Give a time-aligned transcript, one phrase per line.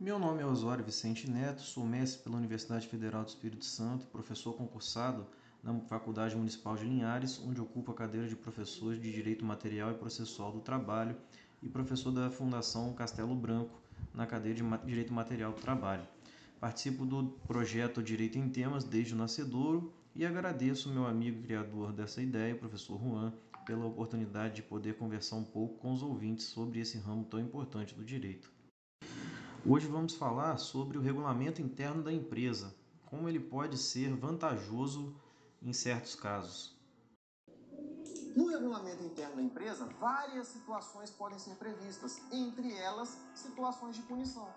[0.00, 4.54] Meu nome é Osório Vicente Neto, sou mestre pela Universidade Federal do Espírito Santo, professor
[4.54, 5.26] concursado
[5.62, 9.94] na Faculdade Municipal de Linhares, onde ocupo a cadeira de professor de Direito Material e
[9.98, 11.14] Processual do Trabalho
[11.62, 13.78] e professor da Fundação Castelo Branco
[14.14, 16.08] na cadeira de Direito Material do Trabalho.
[16.58, 22.22] Participo do projeto Direito em Temas desde o nascedouro e agradeço meu amigo criador dessa
[22.22, 23.34] ideia, professor Juan,
[23.66, 27.94] pela oportunidade de poder conversar um pouco com os ouvintes sobre esse ramo tão importante
[27.94, 28.50] do direito.
[29.66, 32.74] Hoje vamos falar sobre o regulamento interno da empresa,
[33.04, 35.14] como ele pode ser vantajoso
[35.60, 36.74] em certos casos.
[38.34, 44.48] No regulamento interno da empresa, várias situações podem ser previstas, entre elas situações de punição.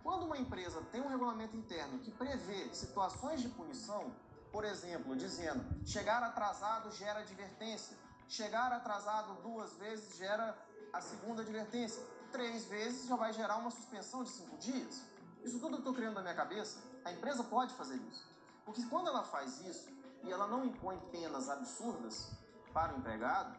[0.00, 4.12] Quando uma empresa tem um regulamento interno que prevê situações de punição,
[4.52, 7.96] por exemplo, dizendo chegar atrasado gera advertência,
[8.28, 10.56] chegar atrasado duas vezes gera
[10.92, 12.02] a segunda advertência,
[12.32, 15.02] três vezes já vai gerar uma suspensão de cinco dias.
[15.42, 18.26] Isso tudo eu estou criando na minha cabeça, a empresa pode fazer isso.
[18.64, 19.88] Porque quando ela faz isso
[20.24, 22.30] e ela não impõe penas absurdas
[22.72, 23.56] para o empregado,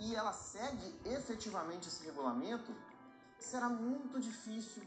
[0.00, 2.74] e ela segue efetivamente esse regulamento,
[3.38, 4.82] será muito difícil,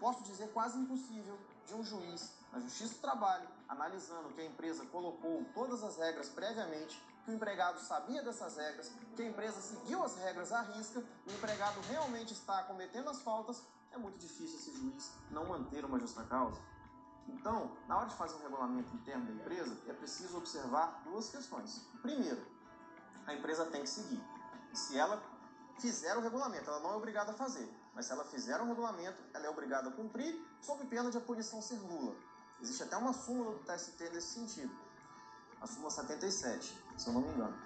[0.00, 4.84] posso dizer quase impossível, de um juiz na Justiça do Trabalho, analisando que a empresa
[4.86, 10.02] colocou todas as regras previamente, que o empregado sabia dessas regras, que a empresa seguiu
[10.02, 14.72] as regras à risca, o empregado realmente está cometendo as faltas, é muito difícil esse
[14.72, 16.60] juiz não manter uma justa causa.
[17.28, 21.84] Então, na hora de fazer um regulamento interno da empresa, é preciso observar duas questões.
[22.00, 22.40] Primeiro,
[23.26, 24.22] a empresa tem que seguir.
[24.72, 25.20] Se ela
[25.80, 29.20] fizer o regulamento, ela não é obrigada a fazer, mas se ela fizer o regulamento,
[29.32, 32.14] ela é obrigada a cumprir, sob pena de a punição ser nula.
[32.60, 34.72] Existe até uma súmula do TST nesse sentido,
[35.62, 37.56] a súmula 77, se eu não me engano.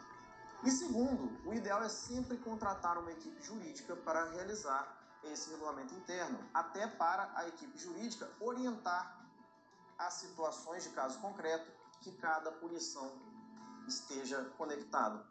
[0.62, 6.38] E segundo, o ideal é sempre contratar uma equipe jurídica para realizar esse regulamento interno,
[6.55, 9.26] até para a equipe jurídica orientar
[9.99, 11.71] as situações de caso concreto
[12.03, 13.10] que cada punição
[13.88, 15.25] esteja conectado.